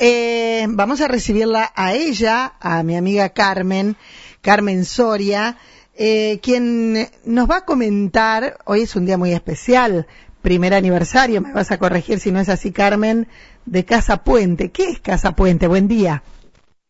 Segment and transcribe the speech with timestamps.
[0.00, 3.96] eh, vamos a recibirla a ella, a mi amiga Carmen,
[4.40, 5.58] Carmen Soria,
[5.94, 10.06] eh, quien nos va a comentar, hoy es un día muy especial,
[10.40, 13.28] primer aniversario, me vas a corregir si no es así, Carmen,
[13.66, 14.70] de Casa Puente.
[14.70, 15.66] ¿Qué es Casa Puente?
[15.66, 16.22] Buen día.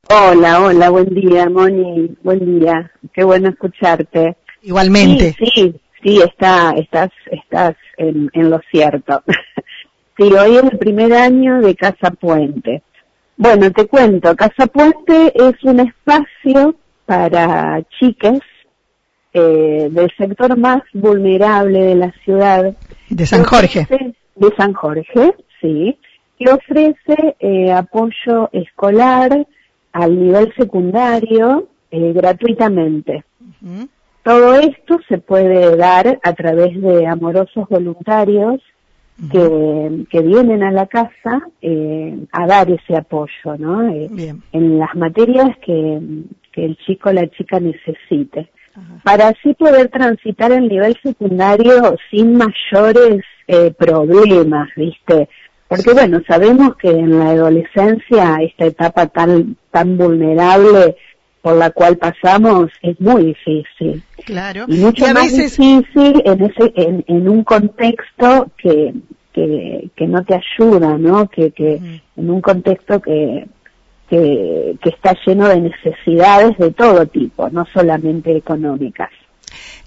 [0.08, 2.92] Hola, hola, buen día, Moni, buen día.
[3.12, 4.36] Qué bueno escucharte.
[4.62, 5.34] Igualmente.
[5.36, 9.24] Sí, sí, sí, está, estás, estás en, en lo cierto.
[10.16, 12.84] sí, hoy es el primer año de Casa Puente.
[13.42, 16.74] Bueno, te cuento, Casa Puente es un espacio
[17.06, 18.40] para chicas
[19.32, 22.76] eh, del sector más vulnerable de la ciudad.
[23.08, 23.86] De San Jorge.
[24.36, 25.98] de San Jorge, sí,
[26.38, 29.46] que ofrece eh, apoyo escolar
[29.92, 33.24] al nivel secundario eh, gratuitamente.
[34.22, 38.60] Todo esto se puede dar a través de amorosos voluntarios
[39.30, 43.88] que, que, vienen a la casa eh, a dar ese apoyo, ¿no?
[43.88, 46.00] Eh, en las materias que,
[46.52, 48.50] que el chico o la chica necesite.
[49.02, 55.28] Para así poder transitar el nivel secundario sin mayores eh, problemas, ¿viste?
[55.68, 60.96] Porque bueno, sabemos que en la adolescencia esta etapa tan, tan vulnerable
[61.42, 64.02] por la cual pasamos es muy difícil.
[64.24, 64.64] Claro.
[64.68, 68.94] Y mucho más difícil en ese, en, en un contexto que,
[69.32, 71.28] que, que no te ayuda, ¿no?
[71.28, 71.80] Que, que
[72.16, 73.46] en un contexto que,
[74.08, 79.10] que, que está lleno de necesidades de todo tipo, no solamente económicas.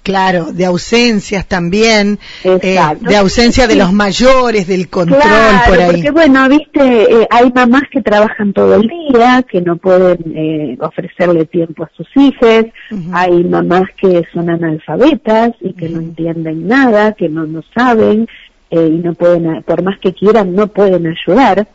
[0.03, 5.21] Claro, de ausencias también, eh, de ausencia de los mayores, del control
[5.65, 5.91] por ahí.
[5.93, 10.77] Porque bueno, viste, eh, hay mamás que trabajan todo el día, que no pueden eh,
[10.81, 12.65] ofrecerle tiempo a sus hijos,
[13.13, 18.27] hay mamás que son analfabetas y que no entienden nada, que no, no saben
[18.71, 21.65] y no pueden, por más que quieran, no pueden ayudar.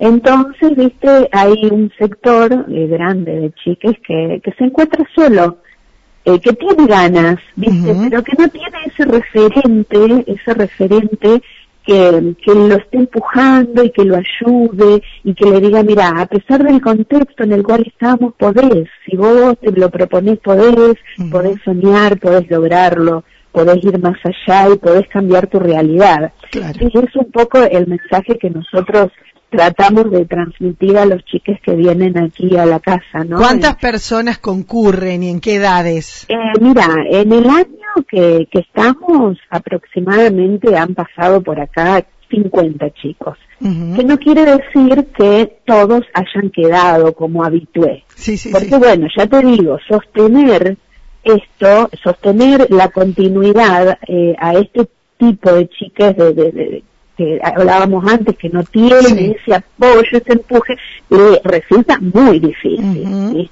[0.00, 5.58] Entonces, viste, hay un sector grande de chiques que, que se encuentra solo
[6.28, 7.94] eh, que tiene ganas, ¿viste?
[8.10, 11.42] Pero que no tiene ese referente, ese referente
[11.86, 16.26] que, que lo esté empujando y que lo ayude y que le diga, mira, a
[16.26, 20.96] pesar del contexto en el cual estamos, podés, si vos te lo proponés, podés,
[21.30, 26.32] podés soñar, podés lograrlo, podés ir más allá y podés cambiar tu realidad.
[26.52, 29.10] Y es un poco el mensaje que nosotros
[29.50, 33.38] tratamos de transmitir a los chiques que vienen aquí a la casa, ¿no?
[33.38, 36.26] ¿Cuántas personas concurren y en qué edades?
[36.28, 43.38] Eh, mira, en el año que, que estamos aproximadamente han pasado por acá 50 chicos,
[43.58, 48.04] que no quiere decir que todos hayan quedado como habitué.
[48.14, 50.76] Sí, sí, Porque bueno, ya te digo, sostener
[51.24, 54.88] esto, sostener la continuidad eh, a este
[55.18, 56.84] tipo de chicas de, de,
[57.18, 60.76] que hablábamos antes, que no tiene ese apoyo, ese empuje,
[61.10, 63.50] le resulta muy difícil.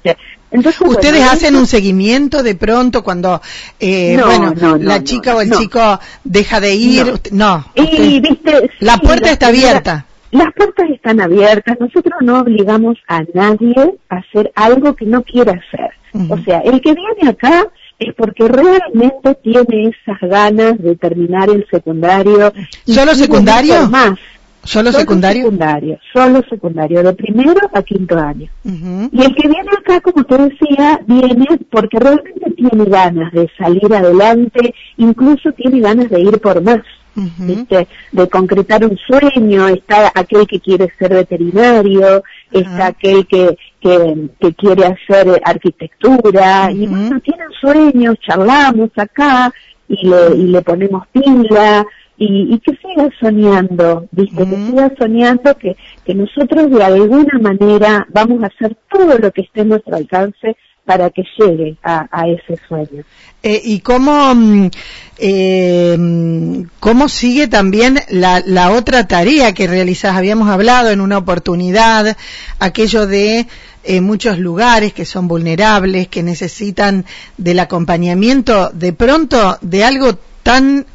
[0.52, 3.42] Entonces, ¿Ustedes hacen un seguimiento de pronto cuando,
[3.80, 7.20] eh, bueno, la chica o el chico deja de ir?
[7.32, 7.64] No.
[7.74, 8.70] y, ¿viste?
[8.78, 10.06] La puerta está abierta.
[10.30, 11.76] Las puertas están abiertas.
[11.80, 15.90] Nosotros no obligamos a nadie a hacer algo que no quiera hacer.
[16.30, 17.66] O sea, el que viene acá
[17.98, 22.52] es porque realmente tiene esas ganas de terminar el secundario.
[22.86, 23.88] ¿Solo secundario?
[23.88, 24.18] Más.
[24.66, 25.44] ¿Solo, secundario?
[25.44, 25.98] secundario?
[26.12, 28.50] Solo secundario, de primero a quinto año.
[28.64, 33.94] Y el que viene acá, como te decía, viene porque realmente tiene ganas de salir
[33.94, 36.80] adelante, incluso tiene ganas de ir por más.
[37.14, 44.86] de concretar un sueño, está aquel que quiere ser veterinario, está aquel que, que, quiere
[44.86, 49.52] hacer arquitectura, y bueno, tienen sueños, charlamos acá,
[49.88, 51.86] y le, y le ponemos pila,
[52.18, 54.44] y, y que siga soñando, ¿viste?
[54.44, 59.42] Que siga soñando que, que nosotros de alguna manera vamos a hacer todo lo que
[59.42, 63.02] esté en nuestro alcance para que llegue a, a ese sueño.
[63.42, 64.70] Eh, ¿Y cómo, mm,
[65.18, 70.16] eh, cómo sigue también la, la otra tarea que realizás?
[70.16, 72.16] Habíamos hablado en una oportunidad,
[72.60, 73.46] aquello de
[73.84, 77.04] eh, muchos lugares que son vulnerables, que necesitan
[77.36, 80.86] del acompañamiento de pronto de algo tan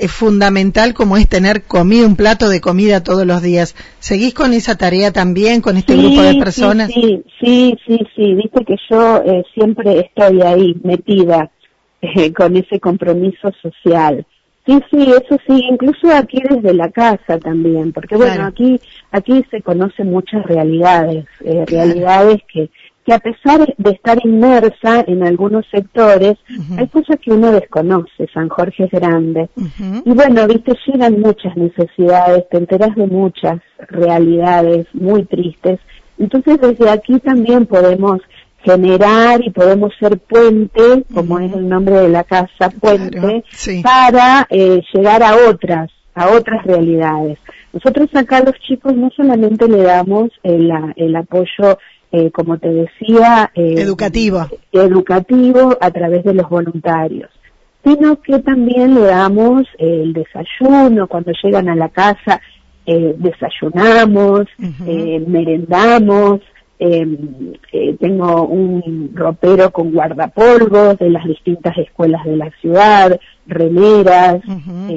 [0.00, 3.76] es fundamental como es tener comida, un plato de comida todos los días.
[3.98, 6.90] ¿Seguís con esa tarea también, con este grupo de personas?
[6.90, 11.50] Sí, sí, sí, sí, viste que yo eh, siempre estoy ahí metida
[12.02, 14.26] eh, con ese compromiso social.
[14.66, 18.78] Sí, sí, eso sí, incluso aquí desde la casa también, porque bueno, aquí
[19.10, 22.70] aquí se conocen muchas realidades, eh, realidades que
[23.04, 26.36] que a pesar de estar inmersa en algunos sectores,
[26.76, 29.48] hay cosas que uno desconoce, San Jorge es grande.
[30.04, 35.80] Y bueno, viste, llegan muchas necesidades, te enteras de muchas realidades muy tristes.
[36.18, 38.20] Entonces desde aquí también podemos
[38.62, 43.42] generar y podemos ser puente, como es el nombre de la casa, puente,
[43.82, 47.38] para eh, llegar a otras, a otras realidades.
[47.72, 51.78] Nosotros acá a los chicos no solamente le damos el, el apoyo
[52.12, 54.48] eh, como te decía, eh, educativo.
[54.72, 57.30] educativo a través de los voluntarios,
[57.84, 62.40] sino que también le damos el desayuno cuando llegan a la casa,
[62.86, 64.46] eh, desayunamos,
[65.26, 66.40] merendamos,
[66.80, 67.52] em,
[67.98, 74.40] tengo un ropero con guardapolvos de las distintas escuelas de la ciudad, remeras,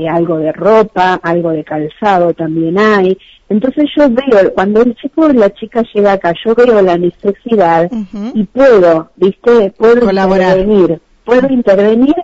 [0.09, 3.17] algo de ropa, algo de calzado también hay.
[3.49, 7.91] Entonces yo veo, cuando el chico o la chica llega acá, yo veo la necesidad
[8.33, 9.73] y puedo, ¿viste?
[9.77, 12.15] Puedo intervenir, puedo intervenir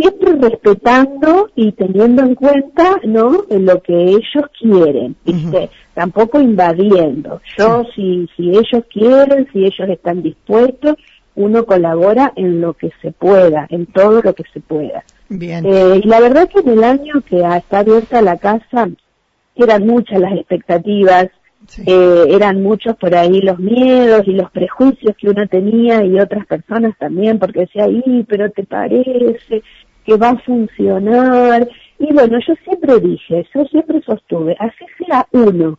[0.00, 3.44] siempre respetando y teniendo en cuenta, ¿no?
[3.50, 5.68] lo que ellos quieren, ¿viste?
[5.94, 7.40] Tampoco invadiendo.
[7.58, 10.96] Yo, si, si ellos quieren, si ellos están dispuestos,
[11.34, 15.04] uno colabora en lo que se pueda, en todo lo que se pueda.
[15.28, 15.64] Bien.
[15.66, 18.88] Eh, y la verdad que en el año que está abierta la casa,
[19.56, 21.28] eran muchas las expectativas,
[21.86, 26.46] eh, eran muchos por ahí los miedos y los prejuicios que uno tenía y otras
[26.46, 29.62] personas también, porque decía, y pero te parece
[30.04, 31.68] que va a funcionar.
[31.98, 35.78] Y bueno, yo siempre dije, yo siempre sostuve, así sea uno,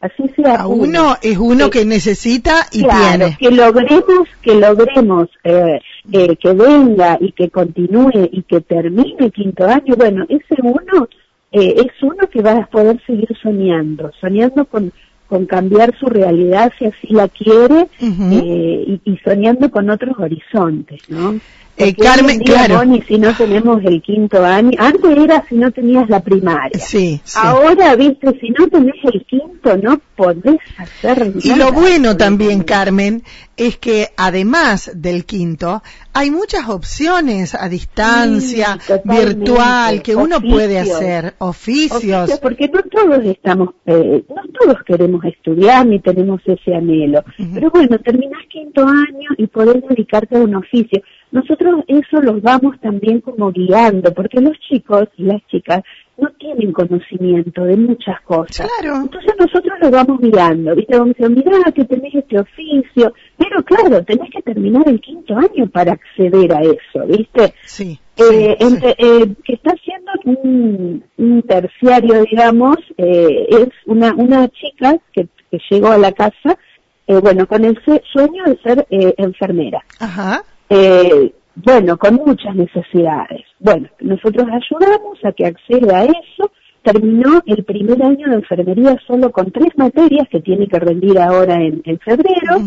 [0.00, 1.16] así sea uno.
[1.20, 3.36] es uno que, necesita y tiene.
[3.38, 5.78] Que logremos, que logremos eh,
[6.12, 11.08] eh, que venga y que continúe y que termine quinto año, bueno, ese uno
[11.52, 14.92] eh, es uno que va a poder seguir soñando, soñando con,
[15.28, 21.38] con cambiar su realidad si así la quiere eh, y, soñando con otros horizontes, ¿no?
[21.78, 22.80] Eh, Carmen, claro.
[23.06, 26.78] Si no tenemos el quinto año, antes era si no tenías la primaria.
[26.78, 31.40] Sí, Ahora, viste, si no tenés el quinto, no podés hacer nada.
[31.42, 33.22] Y lo bueno también, Carmen,
[33.56, 35.82] es que además del quinto,
[36.12, 42.38] hay muchas opciones a distancia, virtual, que uno puede hacer, oficios.
[42.40, 47.24] Porque no todos estamos, eh, no todos queremos estudiar ni tenemos ese anhelo.
[47.54, 52.78] Pero bueno, terminás quinto año y podés dedicarte a un oficio nosotros eso los vamos
[52.80, 55.82] también como guiando, porque los chicos y las chicas
[56.16, 58.68] no tienen conocimiento de muchas cosas.
[58.80, 59.02] Claro.
[59.02, 60.98] Entonces nosotros los vamos guiando, ¿viste?
[60.98, 65.68] Vamos decir, mirá que tenés este oficio, pero claro, tenés que terminar el quinto año
[65.68, 67.54] para acceder a eso, ¿viste?
[67.64, 67.98] Sí.
[68.16, 75.28] Eh, eh, que está haciendo un, un terciario, digamos, eh, es una, una chica que,
[75.50, 76.58] que llegó a la casa,
[77.06, 77.78] eh, bueno, con el
[78.12, 79.84] sueño de ser eh, enfermera.
[80.00, 81.32] Ajá eh,
[81.64, 83.42] bueno, con muchas necesidades.
[83.58, 86.50] Bueno, nosotros ayudamos a que acceda a eso.
[86.82, 91.56] Terminó el primer año de enfermería solo con tres materias que tiene que rendir ahora
[91.56, 92.58] en, febrero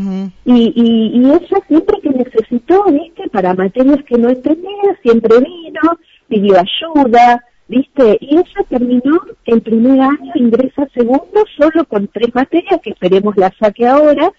[0.45, 5.97] y, y, y ella siempre que necesitó, viste, para materias que no entendía, siempre vino,
[6.27, 8.17] pidió ayuda, ¿viste?
[8.19, 13.51] Y ella terminó el primer año, ingresa segundo solo con tres materias que esperemos la
[13.57, 14.31] saque ahora.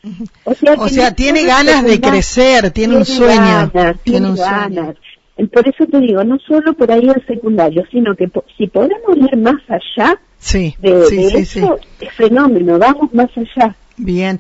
[0.45, 3.73] O sea, o sea tiene ganas de crecer, tiene, un sueño.
[4.05, 4.97] tiene, ganas.
[5.51, 9.37] Por eso te digo, no solo por ahí el secundario, sino que si podemos ir
[9.39, 11.07] más allá sí, de,
[11.39, 13.75] eso, es fenómeno, vamos más allá.
[13.97, 14.39] Bien.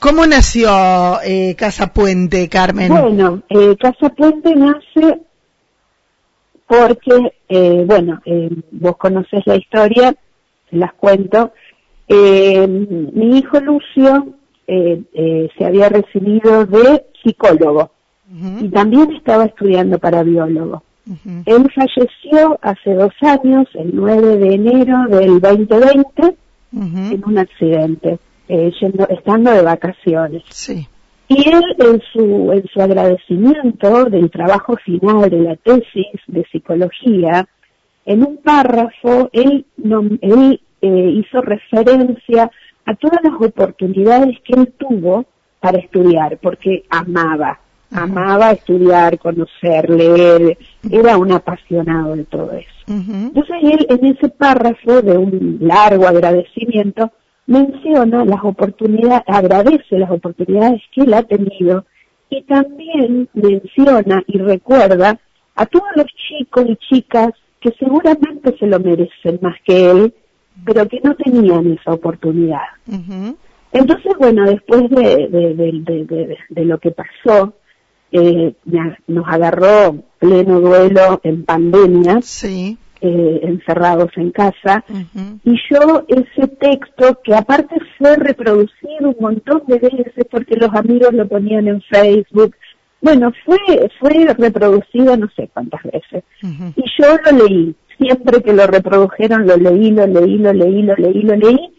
[0.00, 2.88] ¿Cómo nació eh, Casa Puente, Carmen?
[2.88, 5.18] Bueno, eh, Casa Puente nace
[6.68, 10.14] porque, eh, bueno, eh, vos conocés la historia,
[10.70, 11.52] las cuento.
[12.06, 14.34] Eh, mi hijo Lucio
[14.66, 17.90] se había recibido de psicólogo
[18.60, 20.82] y también estaba estudiando para biólogo.
[21.46, 26.36] Él falleció hace dos años, el 9 de enero del 2020,
[26.72, 30.42] en un accidente, estando de vacaciones.
[30.50, 30.86] Sí.
[31.28, 37.46] Y él, en su, en su agradecimiento del trabajo final de la tesis de psicología,
[38.06, 39.66] en un párrafo, él,
[40.22, 42.50] él eh, hizo referencia
[42.86, 45.26] a todas las oportunidades que él tuvo
[45.60, 50.56] para estudiar, porque amaba, amaba estudiar, conocer, leer,
[50.90, 52.70] era un apasionado de todo eso.
[52.86, 57.12] Entonces él en ese párrafo de un largo agradecimiento
[57.48, 61.86] menciona las oportunidades, agradece las oportunidades que él ha tenido
[62.30, 65.18] y también menciona y recuerda
[65.56, 70.14] a todos los chicos y chicas que seguramente se lo merecen más que él,
[70.64, 72.68] pero que no tenían esa oportunidad.
[73.72, 77.54] Entonces, bueno, después de, de, de, de lo que pasó,
[78.12, 78.54] eh,
[79.06, 82.76] nos agarró pleno duelo en pandemia, sí.
[83.00, 84.84] Eh, encerrados en casa,
[85.44, 91.12] y yo ese texto, que aparte fue reproducido un montón de veces porque los amigos
[91.12, 92.54] lo ponían en Facebook,
[93.00, 98.66] bueno, fue, fue reproducido no sé cuántas veces, y yo lo leí, siempre que lo
[98.66, 101.70] reprodujeron lo leí, lo leí, lo leí, lo leí, lo leí,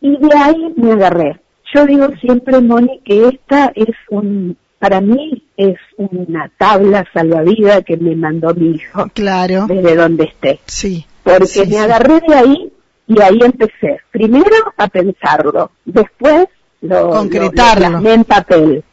[0.00, 1.40] y de ahí me agarré.
[1.74, 7.96] Yo digo siempre, Moni, que esta es un, para mí es una tabla salvavidas que
[7.96, 9.06] me mandó mi hijo.
[9.14, 9.66] Claro.
[9.68, 10.58] Desde donde esté.
[10.66, 11.06] Sí.
[11.22, 12.72] Porque me agarré de ahí
[13.06, 14.00] y ahí empecé.
[14.10, 16.48] Primero a pensarlo, después
[16.80, 17.80] lo, Concretarlo.
[17.84, 18.84] Lo, plasmé en papel.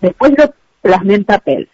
[0.00, 1.68] Después lo plasmé en papel.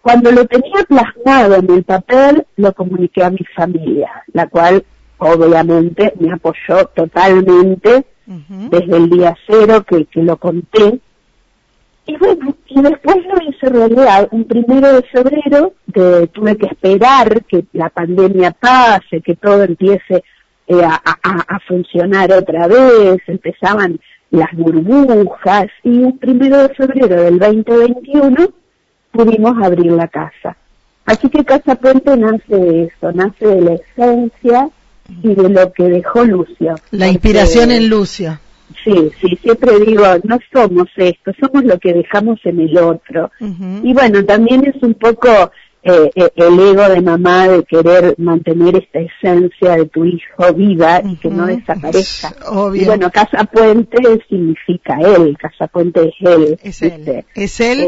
[0.00, 4.84] Cuando lo tenía plasmado en el papel, lo comuniqué a mi familia, la cual
[5.18, 11.00] obviamente me apoyó totalmente desde el día cero que, que lo conté
[12.08, 14.28] y bueno, y después lo hice realidad.
[14.32, 20.24] Un primero de febrero tuve que esperar que la pandemia pase, que todo empiece
[20.66, 24.00] eh, a, funcionar otra vez, empezaban
[24.30, 28.36] las burbujas y un primero de febrero del 2021
[29.12, 30.56] pudimos abrir la casa.
[31.04, 34.70] Así que Casa Puente nace de eso, nace de la esencia
[35.22, 36.74] y de lo que dejó Lucio.
[36.90, 38.38] La inspiración en Lucio.
[38.84, 43.30] Sí, sí, siempre digo, no somos esto, somos lo que dejamos en el otro.
[43.82, 45.28] Y bueno, también es un poco
[45.80, 51.00] eh, eh, el ego de mamá de querer mantener esta esencia de tu hijo viva
[51.04, 52.34] y que no desaparezca.
[52.50, 52.82] Obvio.
[52.82, 53.96] Y bueno, Casa Puente
[54.28, 56.58] significa él, Casa Puente es él.
[56.62, 57.24] Es él.
[57.34, 57.86] Es él,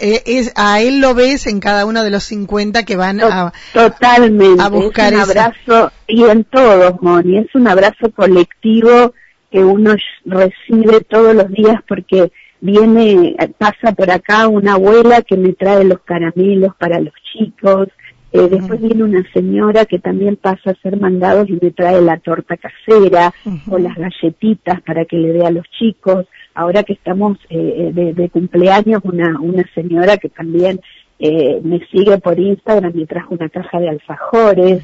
[0.00, 3.52] eh, es, a él lo ves en cada uno de los 50 que van a,
[3.74, 4.62] totalmente.
[4.62, 9.12] a buscar es un abrazo, y en todos, Moni, es un abrazo colectivo
[9.56, 9.94] que uno
[10.26, 16.00] recibe todos los días porque viene, pasa por acá una abuela que me trae los
[16.00, 17.88] caramelos para los chicos,
[18.32, 22.18] eh, después viene una señora que también pasa a ser mandados y me trae la
[22.18, 23.32] torta casera
[23.70, 26.26] o las galletitas para que le dé a los chicos.
[26.54, 30.80] Ahora que estamos eh, de, cumpleaños, una, una señora que también
[31.18, 34.82] eh, me sigue por Instagram me trajo una caja de alfajores.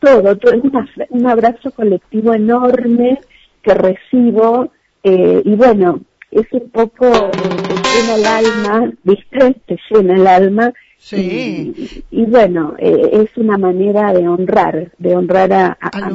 [0.00, 0.62] todo, todo, es
[1.08, 3.20] un abrazo colectivo enorme
[3.64, 4.70] que recibo
[5.02, 9.56] eh, y bueno, es un poco, eh, te llena el alma, ¿viste?
[9.66, 10.72] Te llena el alma.
[10.98, 12.02] Sí.
[12.10, 16.10] Y, bueno, eh, es una manera de honrar, de honrar a, a,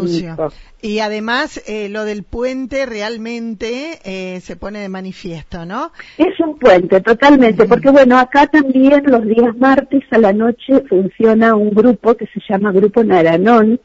[0.82, 5.92] Y además, eh, lo del puente realmente eh, se pone de manifiesto, ¿no?
[6.18, 11.54] Es un puente, totalmente, porque bueno, acá también los días martes a la noche funciona
[11.56, 13.80] un grupo que se llama Grupo Naranón,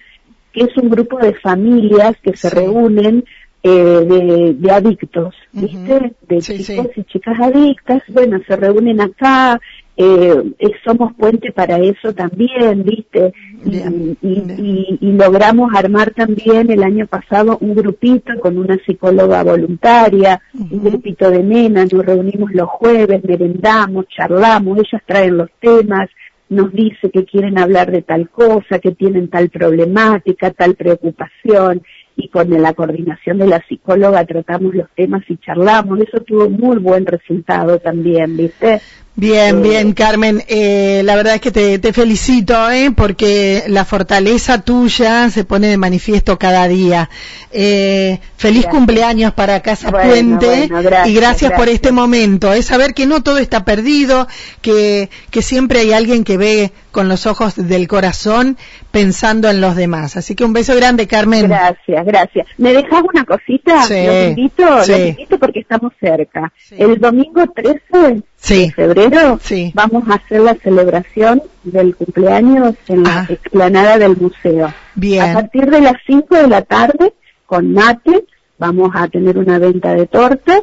[0.55, 3.25] que es un grupo de familias que se reúnen
[3.67, 6.13] eh, de, adictos, ¿viste?
[6.29, 9.59] De chicos y chicas adictas, bueno, se reúnen acá,
[9.97, 10.53] eh,
[10.85, 13.33] somos puente para eso también, ¿viste?
[13.65, 20.85] y, y, logramos armar también el año pasado un grupito con una psicóloga voluntaria, un
[20.85, 26.11] grupito de nenas, nos reunimos los jueves, merendamos, charlamos, ellas traen los temas,
[26.51, 31.83] nos dice que quieren hablar de tal cosa, que tienen tal problemática, tal preocupación,
[32.17, 36.01] y con la coordinación de la psicóloga tratamos los temas y charlamos.
[36.01, 38.81] Eso tuvo muy buen resultado también, ¿viste?
[39.17, 40.43] Bien, bien, Carmen.
[40.49, 42.91] Eh, la verdad es que te, felicito, ¿eh?
[42.91, 47.09] porque la fortaleza tuya se pone de manifiesto cada día.
[47.53, 50.69] Eh, feliz cumpleaños para Casa Puente
[51.07, 52.53] y gracias, por este momento.
[52.53, 54.27] Es saber que no todo está perdido,
[54.61, 58.57] que, que siempre hay alguien que ve con los ojos del corazón
[58.91, 60.17] pensando en los demás.
[60.17, 61.47] Así que un beso grande, Carmen.
[61.47, 62.47] Gracias, gracias.
[62.59, 63.83] ¿Me dejas una cosita?
[63.83, 66.53] Sí, invito, invito porque estamos cerca.
[66.71, 69.39] El domingo 13 de febrero
[69.75, 73.27] vamos a hacer la celebración del cumpleaños en la ah.
[73.29, 74.73] explanada del museo.
[74.95, 75.23] Bien.
[75.23, 77.15] A partir de las 5 de la tarde,
[77.47, 78.25] con mate,
[78.59, 80.63] vamos a tener una venta de tortas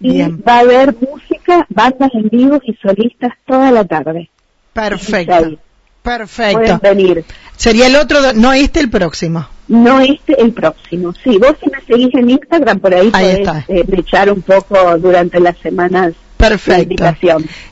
[0.00, 4.30] y va a haber música, bandas en vivo y solistas toda la tarde.
[4.72, 5.58] Perfecto.
[6.02, 6.78] Perfecto.
[6.78, 7.24] Pueden venir.
[7.56, 9.46] Sería el otro, no este, el próximo.
[9.68, 11.12] No este, el próximo.
[11.22, 15.38] Sí, vos si me seguís en Instagram, por ahí, podés eh, echar un poco durante
[15.40, 16.14] las semanas.
[16.40, 17.04] Perfecto.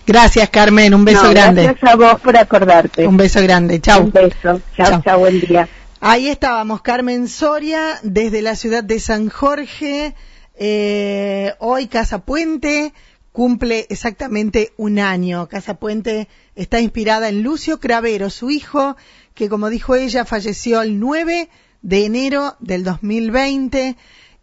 [0.07, 0.95] Gracias, Carmen.
[0.95, 1.65] Un beso grande.
[1.65, 3.07] Gracias a vos por acordarte.
[3.07, 3.81] Un beso grande.
[3.81, 4.05] Chao.
[4.05, 4.61] Un beso.
[4.77, 5.19] Chao, chao.
[5.19, 5.69] Buen día.
[6.01, 10.15] Ahí estábamos, Carmen Soria, desde la ciudad de San Jorge.
[10.55, 12.93] Eh, hoy Casa Puente
[13.33, 15.49] cumple exactamente un año.
[15.49, 18.97] Casa Puente está inspirada en Lucio Cravero, su hijo,
[19.35, 21.49] que como dijo ella, falleció el 9
[21.83, 23.97] de enero del 2020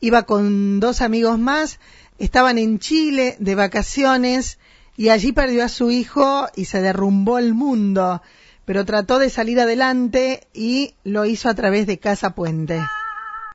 [0.05, 1.79] iba con dos amigos más,
[2.19, 4.60] estaban en Chile de vacaciones
[4.98, 8.22] y allí perdió a su hijo y se derrumbó el mundo,
[8.65, 12.79] pero trató de salir adelante y lo hizo a través de Casa Puente.